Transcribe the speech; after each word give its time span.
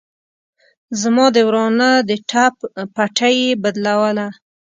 زما 1.01 1.25
د 1.35 1.37
ورانه 1.47 1.89
د 2.09 2.11
ټپ 2.29 2.55
پټۍ 2.95 3.35
يې 3.45 3.59
بدلوله. 3.63 4.27